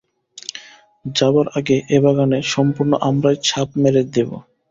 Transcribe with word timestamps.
যাবার 1.05 1.47
আগে 1.57 1.77
এ 1.89 1.97
বাগানে 2.03 2.39
সম্পূর্ণ 2.53 2.91
আমারই 3.07 3.37
ছাপ 3.47 3.67
মেরে 3.81 4.01
দেব। 4.13 4.29